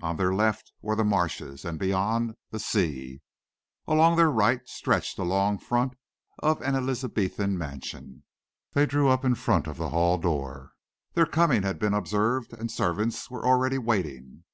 [0.00, 3.20] On their left were the marshes, and beyond, the sea.
[3.88, 5.94] Along their right stretched the long front
[6.38, 8.22] of an Elizabethan mansion.
[8.74, 10.74] They drew up in front of the hall door.
[11.14, 14.44] Their coming had been observed, and servants were already waiting.